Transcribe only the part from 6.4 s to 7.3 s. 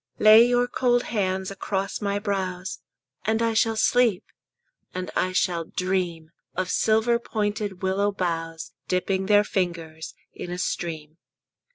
Of silver